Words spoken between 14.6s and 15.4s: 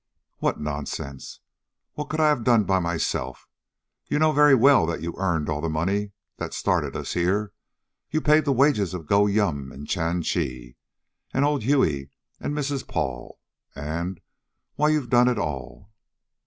why, you've done it